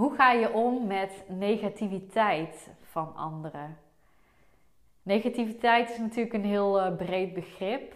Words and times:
Hoe 0.00 0.14
ga 0.14 0.32
je 0.32 0.52
om 0.52 0.86
met 0.86 1.24
negativiteit 1.28 2.70
van 2.82 3.16
anderen? 3.16 3.78
Negativiteit 5.02 5.90
is 5.90 5.98
natuurlijk 5.98 6.34
een 6.34 6.44
heel 6.44 6.86
uh, 6.86 6.96
breed 6.96 7.34
begrip. 7.34 7.94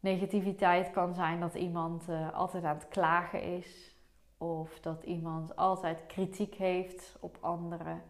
Negativiteit 0.00 0.90
kan 0.90 1.14
zijn 1.14 1.40
dat 1.40 1.54
iemand 1.54 2.08
uh, 2.08 2.32
altijd 2.32 2.64
aan 2.64 2.74
het 2.74 2.88
klagen 2.88 3.42
is, 3.42 3.96
of 4.38 4.80
dat 4.80 5.02
iemand 5.02 5.56
altijd 5.56 6.06
kritiek 6.06 6.54
heeft 6.54 7.16
op 7.20 7.38
anderen, 7.40 8.02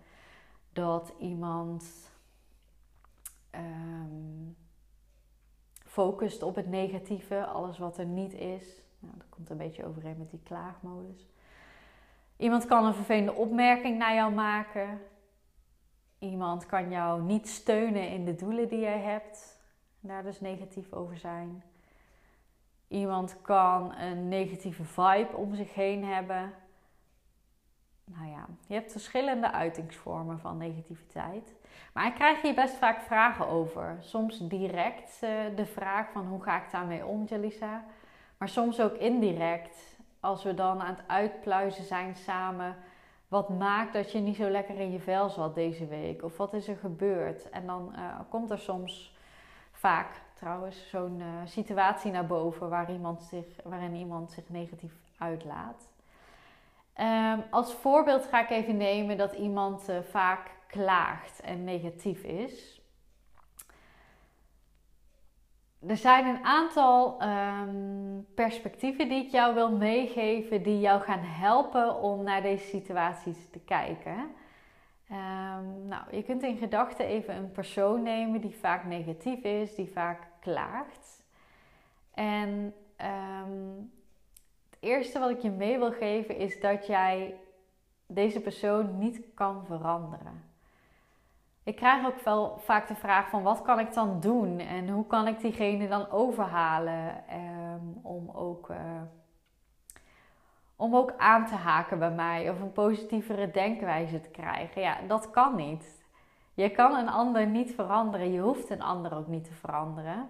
dat 0.73 1.13
iemand 1.19 2.11
um, 3.55 4.57
focust 5.85 6.43
op 6.43 6.55
het 6.55 6.69
negatieve, 6.69 7.47
alles 7.47 7.79
wat 7.79 7.99
er 7.99 8.07
niet 8.07 8.33
is. 8.33 8.83
Nou, 8.99 9.15
dat 9.17 9.29
komt 9.29 9.51
een 9.51 9.57
beetje 9.57 9.87
overeen 9.87 10.19
met 10.19 10.31
die 10.31 10.43
klaagmodus. 10.43 11.30
Iemand 12.41 12.67
kan 12.67 12.85
een 12.85 12.95
vervelende 12.95 13.35
opmerking 13.35 13.99
naar 13.99 14.15
jou 14.15 14.33
maken. 14.33 15.03
Iemand 16.19 16.67
kan 16.67 16.91
jou 16.91 17.23
niet 17.23 17.49
steunen 17.49 18.09
in 18.09 18.25
de 18.25 18.35
doelen 18.35 18.69
die 18.69 18.81
jij 18.81 18.99
hebt. 18.99 19.59
Daar 20.01 20.23
dus 20.23 20.41
negatief 20.41 20.93
over 20.93 21.17
zijn. 21.19 21.63
Iemand 22.89 23.41
kan 23.43 23.95
een 23.95 24.29
negatieve 24.29 24.85
vibe 24.85 25.37
om 25.37 25.55
zich 25.55 25.75
heen 25.75 26.05
hebben. 26.05 26.53
Nou 28.05 28.29
ja, 28.29 28.47
je 28.67 28.75
hebt 28.75 28.93
verschillende 28.93 29.53
uitingsvormen 29.53 30.39
van 30.39 30.57
negativiteit. 30.57 31.55
Maar 31.93 32.07
ik 32.07 32.15
krijg 32.15 32.43
hier 32.43 32.55
best 32.55 32.75
vaak 32.75 33.01
vragen 33.01 33.47
over. 33.47 33.97
Soms 34.01 34.49
direct 34.49 35.21
uh, 35.25 35.31
de 35.57 35.67
vraag 35.67 36.11
van 36.13 36.27
hoe 36.27 36.43
ga 36.43 36.65
ik 36.65 36.71
daarmee 36.71 37.07
om, 37.07 37.25
Jalisa. 37.25 37.85
Maar 38.39 38.49
soms 38.49 38.81
ook 38.81 38.95
indirect 38.95 39.99
als 40.21 40.43
we 40.43 40.55
dan 40.55 40.81
aan 40.81 40.95
het 40.95 41.05
uitpluizen 41.07 41.85
zijn 41.85 42.17
samen, 42.17 42.77
wat 43.29 43.49
maakt 43.49 43.93
dat 43.93 44.13
je 44.13 44.19
niet 44.19 44.37
zo 44.37 44.49
lekker 44.49 44.79
in 44.79 44.93
je 44.93 45.01
vel 45.01 45.29
zat 45.29 45.55
deze 45.55 45.87
week? 45.87 46.23
Of 46.23 46.37
wat 46.37 46.53
is 46.55 46.69
er 46.69 46.77
gebeurd? 46.77 47.51
En 47.51 47.67
dan 47.67 47.93
uh, 47.97 48.19
komt 48.29 48.51
er 48.51 48.59
soms 48.59 49.15
vaak 49.73 50.21
trouwens 50.35 50.89
zo'n 50.89 51.21
uh, 51.21 51.27
situatie 51.45 52.11
naar 52.11 52.27
boven 52.27 52.69
waar 52.69 52.93
iemand 52.93 53.23
zich, 53.23 53.47
waarin 53.65 53.95
iemand 53.95 54.33
zich 54.33 54.49
negatief 54.49 54.93
uitlaat. 55.19 55.89
Um, 57.01 57.43
als 57.51 57.73
voorbeeld 57.75 58.25
ga 58.25 58.43
ik 58.43 58.51
even 58.51 58.77
nemen 58.77 59.17
dat 59.17 59.33
iemand 59.33 59.89
uh, 59.89 59.99
vaak 60.01 60.51
klaagt 60.67 61.41
en 61.41 61.65
negatief 61.65 62.23
is 62.23 62.80
er 65.87 65.97
zijn 65.97 66.27
een 66.27 66.45
aantal 66.45 67.23
um, 67.23 68.27
perspectieven 68.35 69.09
die 69.09 69.25
ik 69.25 69.31
jou 69.31 69.55
wil 69.55 69.77
meegeven, 69.77 70.63
die 70.63 70.81
jou 70.81 71.01
gaan 71.01 71.23
helpen 71.23 72.03
om 72.03 72.23
naar 72.23 72.43
deze 72.43 72.67
situaties 72.67 73.51
te 73.51 73.59
kijken. 73.59 74.17
Um, 75.11 75.89
nou, 75.89 76.03
je 76.11 76.23
kunt 76.23 76.43
in 76.43 76.57
gedachten 76.57 77.07
even 77.07 77.37
een 77.37 77.51
persoon 77.51 78.03
nemen 78.03 78.41
die 78.41 78.57
vaak 78.61 78.85
negatief 78.85 79.43
is, 79.43 79.75
die 79.75 79.91
vaak 79.93 80.27
klaagt. 80.41 81.25
En 82.15 82.75
um, 82.97 83.93
het 84.71 84.79
eerste 84.81 85.19
wat 85.19 85.31
ik 85.31 85.43
je 85.43 85.51
mee 85.51 85.79
wil 85.79 85.93
geven 85.93 86.37
is 86.37 86.61
dat 86.61 86.87
jij 86.87 87.35
deze 88.07 88.41
persoon 88.41 88.99
niet 88.99 89.21
kan 89.35 89.67
veranderen. 89.67 90.50
Ik 91.65 91.77
krijg 91.77 92.07
ook 92.07 92.21
wel 92.21 92.59
vaak 92.59 92.89
de 92.89 92.95
vraag 92.95 93.29
van 93.29 93.43
wat 93.43 93.63
kan 93.63 93.79
ik 93.79 93.95
dan 93.95 94.21
doen 94.21 94.59
en 94.59 94.89
hoe 94.89 95.07
kan 95.07 95.27
ik 95.27 95.41
diegene 95.41 95.89
dan 95.89 96.11
overhalen 96.11 97.29
ehm, 97.29 97.85
om, 98.03 98.31
ook, 98.31 98.71
uh, 98.71 99.03
om 100.77 100.97
ook 100.97 101.15
aan 101.17 101.47
te 101.47 101.55
haken 101.55 101.99
bij 101.99 102.11
mij 102.11 102.51
of 102.51 102.61
een 102.61 102.73
positievere 102.73 103.51
denkwijze 103.51 104.21
te 104.21 104.29
krijgen. 104.29 104.83
Ja, 104.83 104.97
dat 105.09 105.31
kan 105.31 105.55
niet. 105.55 106.05
Je 106.55 106.71
kan 106.71 106.95
een 106.95 107.09
ander 107.09 107.47
niet 107.47 107.75
veranderen, 107.75 108.33
je 108.33 108.41
hoeft 108.41 108.71
een 108.71 108.83
ander 108.83 109.17
ook 109.17 109.27
niet 109.27 109.45
te 109.45 109.55
veranderen. 109.55 110.29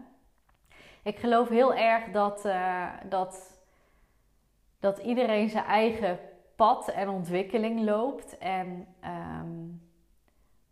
Ik 1.03 1.19
geloof 1.19 1.49
heel 1.49 1.75
erg 1.75 2.11
dat, 2.11 2.45
uh, 2.45 2.87
dat, 3.09 3.61
dat 4.81 4.99
iedereen 4.99 5.49
zijn 5.49 5.65
eigen 5.65 6.19
pad 6.57 6.89
en 6.89 7.09
ontwikkeling 7.09 7.81
loopt 7.81 8.39
en... 8.39 8.87
Um, 9.05 9.90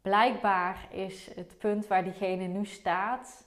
blijkbaar 0.03 0.87
is 0.91 1.35
het 1.35 1.59
punt 1.59 1.87
waar 1.87 2.05
diegene 2.05 2.47
nu 2.47 2.65
staat, 2.65 3.47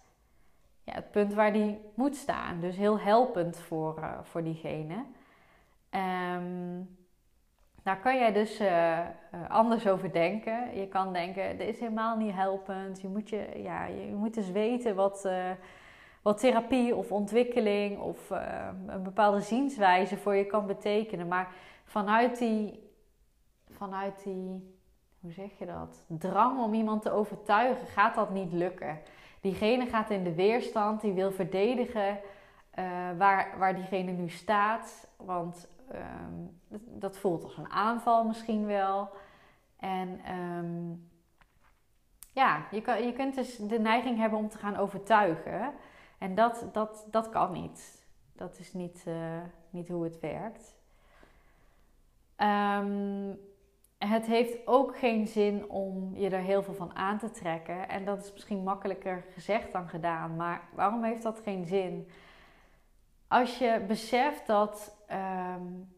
ja, 0.83 0.93
het 0.93 1.11
punt 1.11 1.33
waar 1.33 1.53
die 1.53 1.79
moet 1.93 2.15
staan. 2.15 2.59
Dus 2.59 2.75
heel 2.75 2.99
helpend 2.99 3.57
voor, 3.57 3.97
uh, 3.99 4.19
voor 4.21 4.43
diegene. 4.43 4.93
Um, 6.35 6.99
daar 7.83 7.99
kan 7.99 8.17
jij 8.17 8.33
dus 8.33 8.61
uh, 8.61 8.99
anders 9.47 9.87
over 9.87 10.11
denken. 10.11 10.79
Je 10.79 10.87
kan 10.87 11.13
denken, 11.13 11.57
dit 11.57 11.67
is 11.67 11.79
helemaal 11.79 12.17
niet 12.17 12.33
helpend. 12.33 13.01
Je 13.01 13.07
moet, 13.07 13.29
je, 13.29 13.49
ja, 13.55 13.85
je 13.85 14.15
moet 14.15 14.33
dus 14.33 14.51
weten 14.51 14.95
wat, 14.95 15.29
wat 16.21 16.39
therapie 16.39 16.95
of 16.95 17.11
ontwikkeling 17.11 17.99
of 17.99 18.29
een 18.87 19.03
bepaalde 19.03 19.41
zienswijze 19.41 20.17
voor 20.17 20.35
je 20.35 20.45
kan 20.45 20.67
betekenen. 20.67 21.27
Maar 21.27 21.53
vanuit 21.83 22.37
die, 22.37 22.89
vanuit 23.69 24.23
die 24.23 24.79
hoe 25.21 25.31
zeg 25.31 25.57
je 25.57 25.65
dat? 25.65 26.03
Drang 26.07 26.63
om 26.63 26.73
iemand 26.73 27.01
te 27.01 27.11
overtuigen, 27.11 27.87
gaat 27.87 28.15
dat 28.15 28.29
niet 28.29 28.51
lukken. 28.51 28.99
Diegene 29.41 29.85
gaat 29.85 30.09
in 30.09 30.23
de 30.23 30.35
weerstand, 30.35 31.01
die 31.01 31.13
wil 31.13 31.31
verdedigen 31.31 32.19
uh, 32.79 32.85
waar, 33.17 33.57
waar 33.57 33.75
diegene 33.75 34.11
nu 34.11 34.29
staat. 34.29 35.07
Want 35.17 35.67
um, 35.93 36.59
dat 36.99 37.17
voelt 37.17 37.43
als 37.43 37.57
een 37.57 37.69
aanval 37.69 38.23
misschien 38.23 38.65
wel. 38.65 39.09
En 39.77 40.33
um, 40.35 41.09
ja, 42.31 42.65
je, 42.71 42.81
kan, 42.81 43.05
je 43.05 43.13
kunt 43.13 43.35
dus 43.35 43.55
de 43.55 43.79
neiging 43.79 44.17
hebben 44.17 44.39
om 44.39 44.49
te 44.49 44.57
gaan 44.57 44.75
overtuigen. 44.77 45.73
En 46.17 46.35
dat, 46.35 46.65
dat, 46.71 47.07
dat 47.11 47.29
kan 47.29 47.51
niet. 47.51 48.05
Dat 48.33 48.59
is 48.59 48.73
niet, 48.73 49.03
uh, 49.07 49.41
niet 49.69 49.87
hoe 49.87 50.03
het 50.03 50.19
werkt. 50.19 50.75
Um, 52.37 53.39
het 54.07 54.25
heeft 54.25 54.67
ook 54.67 54.97
geen 54.97 55.27
zin 55.27 55.69
om 55.69 56.15
je 56.15 56.29
er 56.29 56.41
heel 56.41 56.63
veel 56.63 56.73
van 56.73 56.95
aan 56.95 57.17
te 57.17 57.31
trekken. 57.31 57.89
En 57.89 58.05
dat 58.05 58.23
is 58.23 58.33
misschien 58.33 58.63
makkelijker 58.63 59.25
gezegd 59.33 59.71
dan 59.71 59.87
gedaan. 59.87 60.35
Maar 60.35 60.61
waarom 60.73 61.03
heeft 61.03 61.23
dat 61.23 61.39
geen 61.43 61.65
zin? 61.65 62.07
Als 63.27 63.57
je 63.57 63.83
beseft 63.87 64.47
dat 64.47 64.97
um, 65.11 65.93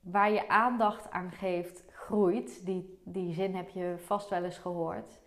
waar 0.00 0.30
je 0.30 0.48
aandacht 0.48 1.10
aan 1.10 1.30
geeft 1.30 1.84
groeit, 1.88 2.66
die, 2.66 3.00
die 3.04 3.34
zin 3.34 3.54
heb 3.54 3.68
je 3.68 3.94
vast 3.98 4.28
wel 4.28 4.44
eens 4.44 4.58
gehoord. 4.58 5.20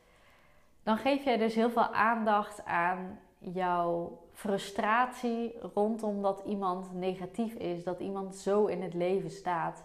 Dan 0.84 0.98
geef 0.98 1.24
jij 1.24 1.38
dus 1.38 1.56
heel 1.56 1.70
veel 1.70 1.94
aandacht 1.94 2.66
aan 2.66 3.20
jouw 3.38 4.22
frustratie 4.32 5.60
rondom 5.74 6.22
dat 6.22 6.44
iemand 6.46 6.94
negatief 6.94 7.54
is, 7.54 7.84
dat 7.84 8.00
iemand 8.00 8.36
zo 8.36 8.66
in 8.66 8.82
het 8.82 8.94
leven 8.94 9.32
staat. 9.32 9.84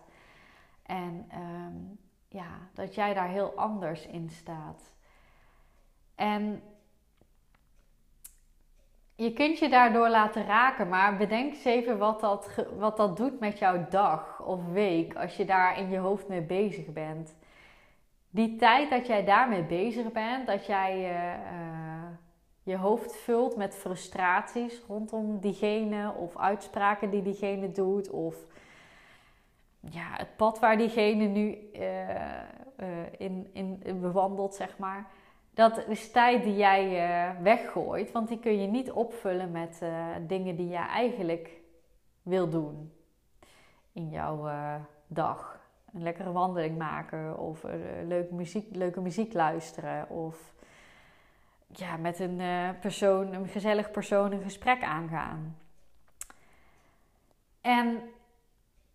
En 0.82 1.29
um, 1.35 1.99
ja, 2.29 2.69
dat 2.75 2.95
jij 2.95 3.15
daar 3.15 3.29
heel 3.29 3.53
anders 3.57 4.07
in 4.07 4.31
staat. 4.31 4.93
En 6.15 6.63
je 9.15 9.33
kunt 9.33 9.59
je 9.59 9.69
daardoor 9.69 10.09
laten 10.09 10.47
raken, 10.47 10.89
maar 10.89 11.17
bedenk 11.17 11.53
eens 11.53 11.65
even 11.65 11.99
wat 11.99 12.21
dat, 12.21 12.51
wat 12.77 12.97
dat 12.97 13.17
doet 13.17 13.41
met 13.41 13.59
jouw 13.59 13.87
dag 13.91 14.43
of 14.43 14.67
week 14.73 15.17
als 15.17 15.37
je 15.37 15.45
daar 15.45 15.79
in 15.79 15.91
je 15.91 15.99
hoofd 15.99 16.29
mee 16.29 16.43
bezig 16.43 16.87
bent. 16.87 17.37
Die 18.31 18.57
tijd 18.57 18.91
dat 18.91 19.07
jij 19.07 19.25
daarmee 19.25 19.63
bezig 19.63 20.13
bent, 20.13 20.47
dat 20.47 20.67
jij 20.67 21.11
uh, 21.11 22.09
je 22.63 22.77
hoofd 22.77 23.17
vult 23.17 23.57
met 23.57 23.75
frustraties 23.75 24.83
rondom 24.89 25.39
diegene 25.41 26.13
of 26.13 26.37
uitspraken 26.37 27.11
die 27.11 27.23
diegene 27.23 27.73
doet 27.73 28.11
of 28.11 28.35
ja, 29.90 30.06
het 30.11 30.37
pad 30.37 30.58
waar 30.58 30.76
diegene 30.76 31.25
nu 31.25 31.70
uh, 31.73 32.08
uh, 32.81 32.87
in, 33.17 33.50
in 33.52 34.00
bewandelt, 34.00 34.55
zeg 34.55 34.79
maar. 34.79 35.06
Dat 35.55 35.88
is 35.88 36.11
tijd 36.11 36.43
die 36.43 36.56
jij 36.56 37.08
uh, 37.08 37.40
weggooit, 37.40 38.12
want 38.12 38.29
die 38.29 38.38
kun 38.38 38.61
je 38.61 38.67
niet 38.67 38.90
opvullen 38.90 39.50
met 39.50 39.82
dingen 40.26 40.56
die 40.56 40.69
je 40.69 40.76
eigenlijk 40.76 41.50
wil 42.23 42.49
doen 42.49 42.93
in 43.93 44.08
jouw 44.08 44.50
dag. 45.06 45.61
een 45.94 46.02
lekkere 46.02 46.32
wandeling 46.32 46.79
maken 46.79 47.38
of 47.38 47.62
leuke, 48.06 48.35
muziek, 48.35 48.75
leuke 48.75 49.00
muziek 49.00 49.32
luisteren 49.32 50.11
of 50.11 50.55
ja, 51.67 51.96
met 51.96 52.19
een 52.19 52.40
persoon, 52.81 53.32
een 53.32 53.49
gezellig 53.49 53.90
persoon 53.90 54.32
een 54.32 54.43
gesprek 54.43 54.82
aangaan. 54.82 55.56
En 57.61 58.00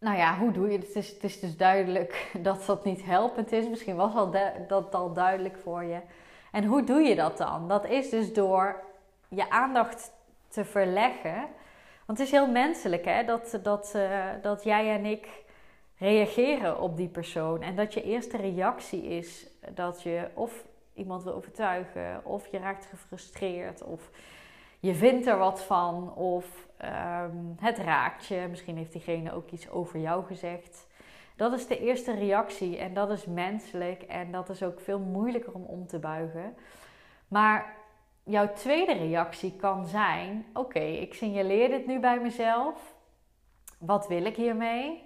nou 0.04 0.18
ja, 0.18 0.38
hoe 0.38 0.52
doe 0.52 0.72
je 0.72 0.78
het? 0.78 0.96
Is, 0.96 1.10
het 1.10 1.24
is 1.24 1.40
dus 1.40 1.58
duidelijk 1.58 2.32
dat 2.42 2.66
dat 2.66 2.84
niet 2.84 3.06
helpend 3.06 3.52
is. 3.52 3.68
Misschien 3.68 3.96
was 3.96 4.16
al 4.16 4.32
dat 4.68 4.96
al 4.96 5.14
duidelijk 5.14 5.58
voor 5.58 5.84
je. 5.84 6.00
En 6.52 6.66
hoe 6.66 6.84
doe 6.84 7.02
je 7.02 7.16
dat 7.16 7.38
dan? 7.38 7.68
Dat 7.68 7.86
is 7.86 8.10
dus 8.10 8.34
door 8.34 8.84
je 9.28 9.50
aandacht 9.50 10.12
te 10.48 10.66
verleggen. 10.66 11.48
Want 12.06 12.18
het 12.18 12.28
is 12.28 12.32
heel 12.32 12.52
menselijk 12.52 13.06
hè? 13.06 13.24
Dat, 13.24 13.60
dat, 13.64 13.94
uh, 13.96 14.26
dat 14.42 14.64
jij 14.64 14.96
en 14.96 15.06
ik 15.06 15.44
reageren 15.98 16.80
op 16.80 16.98
die 16.98 17.08
persoon. 17.08 17.62
En 17.62 17.76
dat 17.76 17.94
je 17.94 18.04
eerste 18.04 18.38
reactie 18.38 19.04
is 19.04 19.48
dat 19.70 20.02
je 20.02 20.28
of 20.34 20.64
iemand 20.94 21.24
wil 21.24 21.34
overtuigen, 21.34 22.26
of 22.26 22.48
je 22.48 22.58
raakt 22.58 22.86
gefrustreerd, 22.86 23.84
of 23.84 24.10
je 24.84 24.96
vindt 24.96 25.26
er 25.26 25.38
wat 25.38 25.64
van, 25.64 26.16
of 26.16 26.68
ehm, 26.78 27.38
het 27.60 27.78
raakt 27.78 28.26
je. 28.26 28.48
Misschien 28.50 28.78
heeft 28.78 28.92
diegene 28.92 29.34
ook 29.34 29.52
iets 29.52 29.70
over 29.70 30.00
jou 30.00 30.26
gezegd. 30.26 30.88
Dat 31.36 31.54
is 31.54 31.68
de 31.68 31.80
eerste 31.80 32.14
reactie 32.14 32.78
en 32.78 32.94
dat 32.94 33.10
is 33.10 33.26
menselijk 33.26 34.02
en 34.02 34.32
dat 34.32 34.50
is 34.50 34.64
ook 34.64 34.80
veel 34.80 35.00
moeilijker 35.00 35.54
om 35.54 35.64
om 35.64 35.88
te 35.88 36.00
buigen. 36.00 36.56
Maar 37.28 37.76
jouw 38.24 38.54
tweede 38.54 38.94
reactie 38.94 39.56
kan 39.56 39.88
zijn: 39.88 40.46
oké, 40.54 40.80
ik 40.80 41.14
signaleer 41.14 41.70
dit 41.70 41.88
nu 41.88 42.00
bij 42.00 42.20
mezelf. 42.20 42.96
Wat 43.80 44.08
wil 44.08 44.26
ik 44.26 44.36
hiermee? 44.36 45.04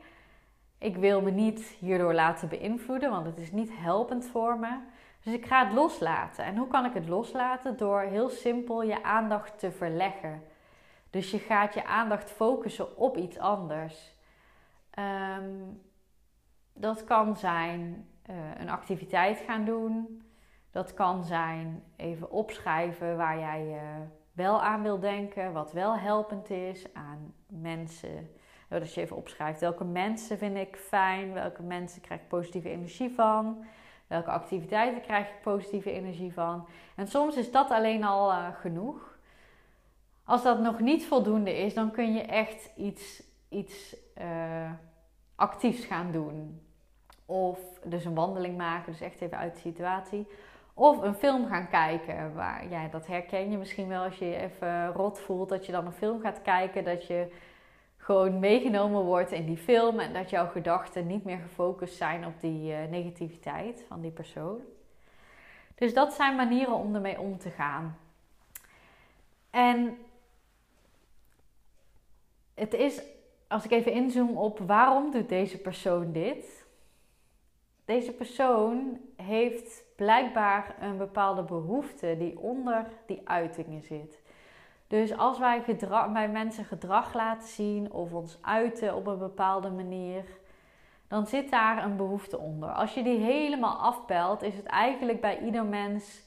Ik 0.77 0.95
wil 0.95 1.21
me 1.21 1.31
niet 1.31 1.61
hierdoor 1.79 2.13
laten 2.13 2.49
beïnvloeden, 2.49 3.09
want 3.09 3.25
het 3.25 3.37
is 3.37 3.51
niet 3.51 3.71
helpend 3.73 4.25
voor 4.25 4.59
me. 4.59 4.77
Dus 5.23 5.33
ik 5.33 5.45
ga 5.45 5.65
het 5.65 5.73
loslaten. 5.73 6.45
En 6.45 6.57
hoe 6.57 6.67
kan 6.67 6.85
ik 6.85 6.93
het 6.93 7.07
loslaten? 7.07 7.77
Door 7.77 8.01
heel 8.01 8.29
simpel 8.29 8.83
je 8.83 9.03
aandacht 9.03 9.59
te 9.59 9.71
verleggen. 9.71 10.43
Dus 11.09 11.31
je 11.31 11.39
gaat 11.39 11.73
je 11.73 11.85
aandacht 11.85 12.31
focussen 12.31 12.97
op 12.97 13.17
iets 13.17 13.37
anders. 13.37 14.15
Ehm, 14.89 15.53
dat 16.73 17.03
kan 17.03 17.37
zijn 17.37 18.07
uh, 18.29 18.35
een 18.57 18.69
activiteit 18.69 19.37
gaan 19.37 19.65
doen. 19.65 20.21
Dat 20.71 20.93
kan 20.93 21.23
zijn 21.23 21.83
even 21.95 22.31
opschrijven 22.31 23.17
waar 23.17 23.39
jij 23.39 23.81
wel 24.31 24.61
aan 24.61 24.81
wil 24.81 24.99
denken, 24.99 25.53
wat 25.53 25.71
wel 25.71 25.97
helpend 25.97 26.49
is 26.49 26.93
aan 26.93 27.33
mensen 27.47 28.29
dat 28.69 28.93
je 28.93 29.01
even 29.01 29.15
opschrijft 29.15 29.59
welke 29.59 29.83
mensen 29.83 30.37
vind 30.37 30.57
ik 30.57 30.75
fijn, 30.75 31.33
welke 31.33 31.63
mensen 31.63 32.01
krijg 32.01 32.21
ik 32.21 32.27
positieve 32.27 32.69
energie 32.69 33.09
van, 33.15 33.65
welke 34.07 34.31
activiteiten 34.31 35.01
krijg 35.01 35.27
ik 35.27 35.41
positieve 35.41 35.91
energie 35.91 36.33
van. 36.33 36.67
En 36.95 37.07
soms 37.07 37.35
is 37.35 37.51
dat 37.51 37.71
alleen 37.71 38.03
al 38.03 38.31
uh, 38.31 38.47
genoeg. 38.59 39.17
Als 40.23 40.43
dat 40.43 40.59
nog 40.59 40.79
niet 40.79 41.05
voldoende 41.05 41.57
is, 41.57 41.73
dan 41.73 41.91
kun 41.91 42.13
je 42.13 42.21
echt 42.21 42.69
iets, 42.75 43.23
iets 43.49 43.95
uh, 44.21 44.71
actiefs 45.35 45.85
gaan 45.85 46.11
doen. 46.11 46.61
Of 47.25 47.59
dus 47.83 48.05
een 48.05 48.15
wandeling 48.15 48.57
maken, 48.57 48.91
dus 48.91 49.01
echt 49.01 49.21
even 49.21 49.37
uit 49.37 49.53
de 49.53 49.59
situatie. 49.59 50.27
Of 50.73 51.01
een 51.01 51.15
film 51.15 51.47
gaan 51.47 51.69
kijken. 51.69 52.33
Waar, 52.33 52.69
ja, 52.69 52.87
dat 52.87 53.07
herken 53.07 53.51
je 53.51 53.57
misschien 53.57 53.87
wel 53.87 54.03
als 54.03 54.17
je 54.17 54.25
je 54.25 54.35
even 54.35 54.91
rot 54.91 55.19
voelt. 55.19 55.49
Dat 55.49 55.65
je 55.65 55.71
dan 55.71 55.85
een 55.85 55.91
film 55.91 56.21
gaat 56.21 56.41
kijken. 56.41 56.83
Dat 56.83 57.07
je 57.07 57.33
gewoon 58.07 58.39
meegenomen 58.39 59.03
wordt 59.03 59.31
in 59.31 59.45
die 59.45 59.57
film 59.57 59.99
en 59.99 60.13
dat 60.13 60.29
jouw 60.29 60.47
gedachten 60.47 61.07
niet 61.07 61.23
meer 61.23 61.37
gefocust 61.37 61.95
zijn 61.95 62.25
op 62.25 62.33
die 62.39 62.71
uh, 62.71 62.77
negativiteit 62.89 63.83
van 63.87 64.01
die 64.01 64.11
persoon. 64.11 64.61
Dus 65.75 65.93
dat 65.93 66.13
zijn 66.13 66.35
manieren 66.35 66.73
om 66.73 66.95
ermee 66.95 67.19
om 67.19 67.37
te 67.37 67.49
gaan. 67.49 67.97
En 69.49 69.97
het 72.53 72.73
is, 72.73 73.01
als 73.47 73.65
ik 73.65 73.71
even 73.71 73.91
inzoom 73.91 74.37
op 74.37 74.59
waarom 74.59 75.11
doet 75.11 75.29
deze 75.29 75.57
persoon 75.57 76.11
dit? 76.11 76.65
Deze 77.85 78.13
persoon 78.13 78.99
heeft 79.15 79.83
blijkbaar 79.95 80.75
een 80.79 80.97
bepaalde 80.97 81.43
behoefte 81.43 82.15
die 82.17 82.39
onder 82.39 82.85
die 83.05 83.21
uitingen 83.23 83.83
zit. 83.83 84.21
Dus 84.87 85.17
als 85.17 85.39
wij 85.39 85.61
gedrag, 85.61 86.11
bij 86.11 86.29
mensen 86.29 86.65
gedrag 86.65 87.13
laten 87.13 87.47
zien 87.47 87.91
of 87.91 88.13
ons 88.13 88.37
uiten 88.41 88.95
op 88.95 89.07
een 89.07 89.17
bepaalde 89.17 89.69
manier, 89.69 90.23
dan 91.07 91.27
zit 91.27 91.49
daar 91.49 91.83
een 91.83 91.95
behoefte 91.95 92.37
onder. 92.37 92.69
Als 92.69 92.93
je 92.93 93.03
die 93.03 93.19
helemaal 93.19 93.77
afpelt, 93.77 94.41
is 94.41 94.55
het 94.55 94.65
eigenlijk 94.65 95.21
bij 95.21 95.39
ieder 95.39 95.65
mens 95.65 96.25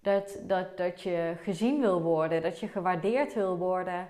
dat, 0.00 0.38
dat, 0.42 0.76
dat 0.76 1.02
je 1.02 1.36
gezien 1.42 1.80
wil 1.80 2.02
worden, 2.02 2.42
dat 2.42 2.60
je 2.60 2.68
gewaardeerd 2.68 3.34
wil 3.34 3.56
worden, 3.58 4.08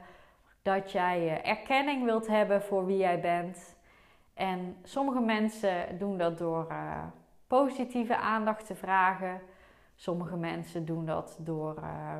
dat 0.62 0.92
jij 0.92 1.42
erkenning 1.42 2.04
wilt 2.04 2.26
hebben 2.26 2.62
voor 2.62 2.86
wie 2.86 2.96
jij 2.96 3.20
bent. 3.20 3.76
En 4.34 4.76
sommige 4.82 5.20
mensen 5.20 5.98
doen 5.98 6.18
dat 6.18 6.38
door 6.38 6.66
uh, 6.70 7.04
positieve 7.46 8.16
aandacht 8.16 8.66
te 8.66 8.74
vragen. 8.74 9.40
Sommige 9.96 10.36
mensen 10.36 10.84
doen 10.84 11.06
dat 11.06 11.36
door. 11.40 11.76
Uh, 11.78 12.16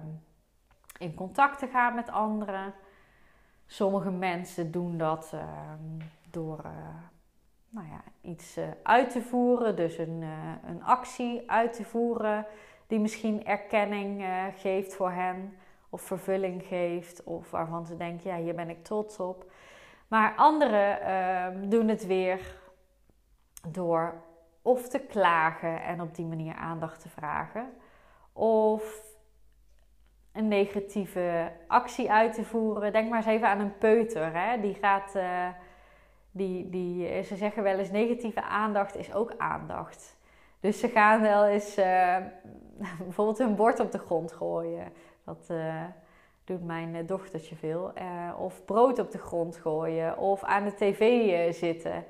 in 1.00 1.14
contact 1.14 1.58
te 1.58 1.67
gaan 1.67 1.94
met 1.94 2.11
anderen. 2.11 2.75
Sommige 3.67 4.11
mensen 4.11 4.70
doen 4.70 4.99
dat 4.99 5.31
ehm, 5.32 6.08
door 6.31 6.61
uh, 6.64 6.73
nou 7.69 7.87
ja, 7.87 8.02
iets 8.20 8.58
uh, 8.58 8.64
uit 8.82 9.11
te 9.11 9.23
voeren, 9.23 9.76
dus 9.76 9.99
een, 9.99 10.23
uh, 10.23 10.52
een 10.64 10.85
actie 10.85 11.50
uit 11.50 11.73
te 11.73 11.85
voeren 11.85 12.47
die 12.87 12.99
misschien 12.99 13.44
erkenning 13.44 14.25
geeft 14.56 14.94
voor 14.94 15.11
hen 15.11 15.56
of 15.91 16.02
vervulling 16.02 16.62
geeft 16.62 17.25
of 17.25 17.50
waarvan 17.50 17.87
ze 17.87 17.97
denken, 17.97 18.31
ja, 18.31 18.37
hier 18.37 18.55
ben 18.55 18.70
ik 18.70 18.85
trots 18.85 19.20
op. 19.20 19.52
Maar 20.08 20.35
anderen 20.37 21.00
ehm, 21.00 21.69
doen 21.69 21.88
het 21.88 22.06
weer 22.06 22.41
door 23.69 24.14
of 24.62 24.88
te 24.88 24.99
klagen 24.99 25.82
en 25.82 26.00
op 26.00 26.14
die 26.14 26.26
manier 26.26 26.55
aandacht 26.55 27.00
te 27.00 27.08
vragen, 27.08 27.73
of 28.32 29.09
een 30.32 30.48
negatieve 30.48 31.52
actie 31.66 32.10
uit 32.10 32.34
te 32.34 32.44
voeren. 32.44 32.92
Denk 32.92 33.08
maar 33.08 33.18
eens 33.18 33.26
even 33.26 33.48
aan 33.48 33.60
een 33.60 33.78
peuter. 33.78 34.32
Hè? 34.34 34.60
Die 34.60 34.74
gaat, 34.74 35.14
uh, 35.16 35.48
die, 36.30 36.70
die, 36.70 37.22
ze 37.22 37.37
zeggen 37.37 37.62
wel 37.62 37.78
eens 37.78 37.90
negatieve 37.90 38.42
aandacht 38.42 38.96
is 38.96 39.14
ook 39.14 39.34
aandacht. 39.37 40.18
Dus 40.60 40.80
ze 40.80 40.88
gaan 40.88 41.20
wel 41.20 41.46
eens 41.46 41.78
uh, 41.78 42.16
bijvoorbeeld 43.06 43.38
hun 43.38 43.56
bord 43.56 43.80
op 43.80 43.92
de 43.92 43.99
grond 43.99 44.32
gooien. 44.32 44.92
Dat 45.25 45.52
doet 46.44 46.64
mijn 46.64 47.06
dochtertje 47.06 47.56
veel. 47.56 47.92
of 48.38 48.64
brood 48.64 48.99
op 48.99 49.10
de 49.10 49.18
grond 49.18 49.56
gooien. 49.56 50.18
Of 50.18 50.42
aan 50.42 50.64
de 50.64 50.75
tv 50.75 51.54
zitten. 51.54 52.04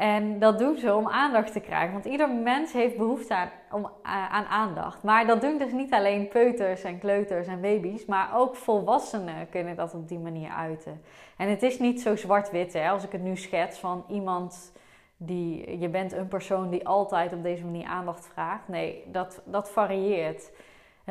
En 0.00 0.38
dat 0.38 0.58
doen 0.58 0.76
ze 0.76 0.94
om 0.94 1.08
aandacht 1.08 1.52
te 1.52 1.60
krijgen. 1.60 1.92
Want 1.92 2.04
ieder 2.04 2.30
mens 2.30 2.72
heeft 2.72 2.96
behoefte 2.96 3.34
aan, 3.34 3.50
om, 3.70 3.90
aan 4.02 4.44
aandacht. 4.44 5.02
Maar 5.02 5.26
dat 5.26 5.40
doen 5.40 5.58
dus 5.58 5.72
niet 5.72 5.92
alleen 5.92 6.28
peuters 6.28 6.82
en 6.82 6.98
kleuters 6.98 7.46
en 7.46 7.60
baby's. 7.60 8.04
Maar 8.04 8.30
ook 8.34 8.56
volwassenen 8.56 9.48
kunnen 9.50 9.76
dat 9.76 9.94
op 9.94 10.08
die 10.08 10.18
manier 10.18 10.50
uiten. 10.50 11.02
En 11.36 11.48
het 11.48 11.62
is 11.62 11.78
niet 11.78 12.00
zo 12.00 12.16
zwart-wit. 12.16 12.74
Als 12.74 13.04
ik 13.04 13.12
het 13.12 13.22
nu 13.22 13.36
schets 13.36 13.78
van 13.78 14.04
iemand 14.08 14.72
die... 15.16 15.78
Je 15.78 15.88
bent 15.88 16.12
een 16.12 16.28
persoon 16.28 16.70
die 16.70 16.86
altijd 16.86 17.32
op 17.32 17.42
deze 17.42 17.64
manier 17.64 17.86
aandacht 17.86 18.26
vraagt. 18.32 18.68
Nee, 18.68 19.04
dat, 19.06 19.42
dat 19.44 19.70
varieert. 19.70 20.50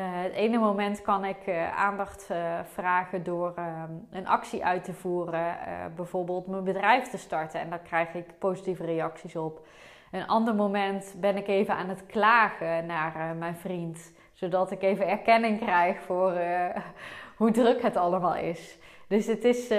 Uh, 0.00 0.06
het 0.08 0.32
ene 0.32 0.58
moment 0.58 1.02
kan 1.02 1.24
ik 1.24 1.46
uh, 1.46 1.78
aandacht 1.78 2.28
uh, 2.30 2.58
vragen 2.64 3.24
door 3.24 3.52
ehm, 3.56 3.92
een 4.10 4.26
actie 4.26 4.64
uit 4.64 4.84
te 4.84 4.92
voeren, 4.92 5.56
bijvoorbeeld 5.96 6.46
mijn 6.46 6.64
bedrijf 6.64 7.08
te 7.08 7.18
starten 7.18 7.60
en 7.60 7.70
daar 7.70 7.78
krijg 7.78 8.14
ik 8.14 8.38
positieve 8.38 8.84
reacties 8.84 9.36
op. 9.36 9.66
Een 10.10 10.26
ander 10.26 10.54
moment 10.54 11.14
ben 11.16 11.36
ik 11.36 11.48
even 11.48 11.74
aan 11.74 11.88
het 11.88 12.06
klagen 12.06 12.86
naar 12.86 13.36
mijn 13.38 13.56
vriend, 13.56 14.12
zodat 14.32 14.70
ik 14.70 14.82
even 14.82 15.08
erkenning 15.08 15.60
krijg 15.60 16.00
voor 16.00 16.32
hoe 17.38 17.50
druk 17.50 17.82
het 17.82 17.96
allemaal 17.96 18.36
is. 18.36 18.78
Dus 19.08 19.26
het 19.26 19.44
is, 19.44 19.70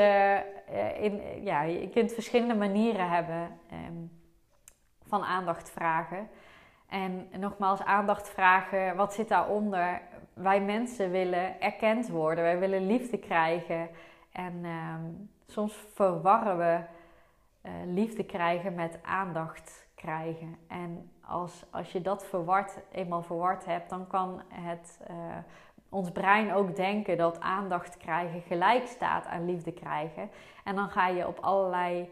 in, 0.99 1.21
ja, 1.43 1.61
je 1.61 1.89
kunt 1.89 2.13
verschillende 2.13 2.55
manieren 2.55 3.09
hebben 3.09 3.59
um, 3.71 4.11
van 5.07 5.23
aandacht 5.23 5.69
vragen. 5.69 6.29
En 6.91 7.29
nogmaals, 7.39 7.83
aandacht 7.83 8.29
vragen, 8.29 8.95
wat 8.95 9.13
zit 9.13 9.27
daaronder? 9.29 10.01
Wij 10.41 10.61
mensen 10.61 11.11
willen 11.11 11.61
erkend 11.61 12.09
worden, 12.09 12.43
wij 12.43 12.59
willen 12.59 12.87
liefde 12.87 13.17
krijgen. 13.17 13.89
En 14.31 14.59
ehm, 14.63 15.05
soms 15.47 15.73
verwarren 15.93 16.57
we 16.57 16.79
uh, 17.65 17.71
liefde 17.85 18.23
krijgen 18.23 18.75
met 18.75 18.99
aandacht 19.03 19.87
krijgen. 19.95 20.57
En 20.67 21.11
als, 21.25 21.65
als 21.69 21.91
je 21.91 22.01
dat 22.01 22.25
verward, 22.25 22.79
eenmaal 22.91 23.23
verward 23.23 23.65
hebt, 23.65 23.89
dan 23.89 24.07
kan 24.07 24.41
het, 24.47 24.99
uh, 25.09 25.15
ons 25.89 26.11
brein 26.11 26.53
ook 26.53 26.75
denken 26.75 27.17
dat 27.17 27.39
aandacht 27.39 27.97
krijgen 27.97 28.41
gelijk 28.41 28.87
staat 28.87 29.25
aan 29.25 29.45
liefde 29.45 29.73
krijgen. 29.73 30.29
En 30.63 30.75
dan 30.75 30.89
ga 30.89 31.07
je 31.07 31.27
op 31.27 31.39
allerlei 31.39 32.09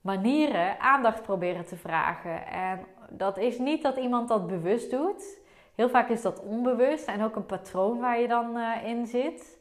manieren 0.00 0.80
aandacht 0.80 1.22
proberen 1.22 1.66
te 1.66 1.76
vragen. 1.76 2.46
En 2.46 2.80
dat 3.08 3.38
is 3.38 3.58
niet 3.58 3.82
dat 3.82 3.96
iemand 3.96 4.28
dat 4.28 4.46
bewust 4.46 4.90
doet. 4.90 5.40
Heel 5.80 5.88
vaak 5.88 6.08
is 6.08 6.22
dat 6.22 6.40
onbewust 6.40 7.06
en 7.06 7.22
ook 7.22 7.36
een 7.36 7.46
patroon 7.46 8.00
waar 8.00 8.20
je 8.20 8.28
dan 8.28 8.56
uh, 8.56 8.84
in 8.84 9.06
zit. 9.06 9.58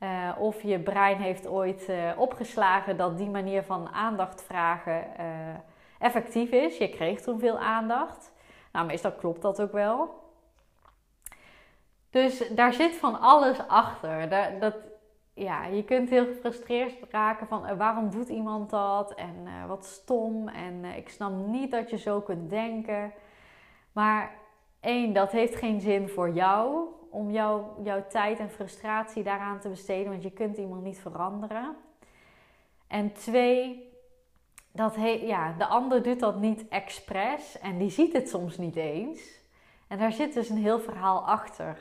Uh, 0.00 0.30
of 0.38 0.62
je 0.62 0.80
brein 0.80 1.16
heeft 1.16 1.46
ooit 1.46 1.88
uh, 1.88 2.10
opgeslagen 2.16 2.96
dat 2.96 3.18
die 3.18 3.28
manier 3.28 3.62
van 3.62 3.88
aandacht 3.88 4.42
vragen 4.42 5.04
effectief 5.98 6.50
is. 6.50 6.78
Je 6.78 6.88
kreeg 6.88 7.20
toen 7.20 7.38
veel 7.38 7.58
aandacht. 7.58 8.32
Nou, 8.72 8.86
meestal 8.86 9.12
klopt 9.12 9.42
dat 9.42 9.60
ook 9.60 9.72
wel. 9.72 10.22
Dus 12.10 12.48
daar 12.48 12.72
zit 12.72 12.94
van 12.94 13.20
alles 13.20 13.58
achter. 13.68 14.28
Dat, 14.28 14.60
dat 14.60 14.76
ja, 15.34 15.64
je 15.64 15.84
kunt 15.84 16.10
heel 16.10 16.26
gefrustreerd 16.26 16.94
raken 17.10 17.46
van 17.46 17.76
waarom 17.76 18.10
doet 18.10 18.28
iemand 18.28 18.70
dat 18.70 19.14
en 19.14 19.48
wat 19.66 19.84
stom 19.84 20.48
en 20.48 20.84
ik 20.84 21.08
snap 21.08 21.32
niet 21.46 21.70
dat 21.70 21.90
je 21.90 21.98
zo 21.98 22.20
kunt 22.20 22.50
denken. 22.50 23.12
Maar 23.92 24.44
één, 24.86 25.12
dat 25.12 25.30
heeft 25.30 25.56
geen 25.56 25.80
zin 25.80 26.08
voor 26.08 26.30
jou 26.30 26.88
om 27.10 27.30
jou, 27.30 27.64
jouw 27.82 28.06
tijd 28.06 28.38
en 28.38 28.50
frustratie 28.50 29.22
daaraan 29.22 29.60
te 29.60 29.68
besteden, 29.68 30.10
want 30.10 30.22
je 30.22 30.30
kunt 30.30 30.56
iemand 30.56 30.82
niet 30.82 30.98
veranderen. 30.98 31.76
En 32.86 33.12
twee, 33.12 33.92
dat 34.72 34.96
he, 34.96 35.08
ja, 35.08 35.52
de 35.52 35.66
ander 35.66 36.02
doet 36.02 36.20
dat 36.20 36.40
niet 36.40 36.68
expres 36.68 37.58
en 37.58 37.78
die 37.78 37.90
ziet 37.90 38.12
het 38.12 38.28
soms 38.28 38.56
niet 38.56 38.76
eens. 38.76 39.20
En 39.88 39.98
daar 39.98 40.12
zit 40.12 40.34
dus 40.34 40.48
een 40.48 40.56
heel 40.56 40.80
verhaal 40.80 41.26
achter 41.26 41.78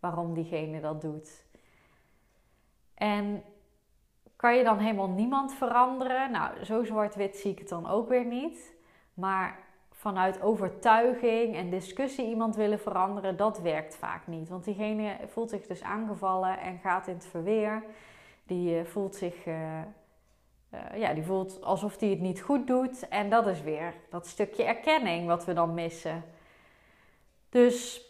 waarom 0.00 0.34
diegene 0.34 0.80
dat 0.80 1.00
doet. 1.00 1.44
En 2.94 3.42
kan 4.36 4.56
je 4.56 4.64
dan 4.64 4.78
helemaal 4.78 5.08
niemand 5.08 5.54
veranderen? 5.54 6.30
Nou, 6.30 6.64
zo 6.64 6.84
zwart-wit 6.84 7.36
zie 7.36 7.50
ik 7.50 7.58
het 7.58 7.68
dan 7.68 7.88
ook 7.88 8.08
weer 8.08 8.24
niet. 8.24 8.76
Maar 9.14 9.67
vanuit 9.98 10.42
overtuiging 10.42 11.56
en 11.56 11.70
discussie 11.70 12.26
iemand 12.26 12.56
willen 12.56 12.78
veranderen, 12.78 13.36
dat 13.36 13.60
werkt 13.60 13.96
vaak 13.96 14.26
niet. 14.26 14.48
Want 14.48 14.64
diegene 14.64 15.16
voelt 15.26 15.50
zich 15.50 15.66
dus 15.66 15.82
aangevallen 15.82 16.60
en 16.60 16.78
gaat 16.78 17.06
in 17.06 17.14
het 17.14 17.26
verweer. 17.26 17.84
Die 18.46 18.78
eh, 18.78 18.84
voelt 18.84 19.14
zich. 19.14 19.46
Uh, 19.46 19.78
uh, 20.74 21.00
ja, 21.00 21.14
die 21.14 21.24
voelt 21.24 21.62
alsof 21.62 22.00
hij 22.00 22.08
het 22.08 22.20
niet 22.20 22.40
goed 22.40 22.66
doet. 22.66 23.08
En 23.08 23.30
dat 23.30 23.46
is 23.46 23.62
weer 23.62 23.94
dat 24.10 24.26
stukje 24.26 24.64
erkenning 24.64 25.26
wat 25.26 25.44
we 25.44 25.52
dan 25.52 25.74
missen. 25.74 26.24
Dus 27.48 28.06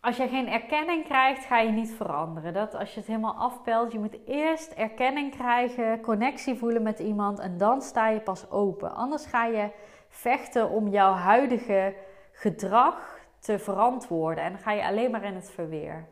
als 0.00 0.16
je 0.16 0.28
geen 0.28 0.48
erkenning 0.48 1.04
krijgt, 1.04 1.44
ga 1.44 1.58
je 1.58 1.70
niet 1.70 1.92
veranderen. 1.92 2.52
Dat 2.52 2.74
als 2.74 2.94
je 2.94 2.98
het 3.00 3.08
helemaal 3.08 3.34
afpelt, 3.34 3.92
je 3.92 3.98
moet 3.98 4.18
eerst 4.26 4.72
erkenning 4.72 5.36
krijgen, 5.36 6.00
connectie 6.00 6.54
voelen 6.54 6.82
met 6.82 6.98
iemand 6.98 7.38
en 7.38 7.58
dan 7.58 7.82
sta 7.82 8.08
je 8.08 8.20
pas 8.20 8.50
open. 8.50 8.94
Anders 8.94 9.26
ga 9.26 9.46
je 9.46 9.70
vechten 10.14 10.70
om 10.70 10.88
jouw 10.88 11.12
huidige 11.12 11.94
gedrag 12.32 13.18
te 13.38 13.58
verantwoorden 13.58 14.44
en 14.44 14.52
dan 14.52 14.60
ga 14.60 14.72
je 14.72 14.86
alleen 14.86 15.10
maar 15.10 15.24
in 15.24 15.34
het 15.34 15.50
verweer. 15.50 16.06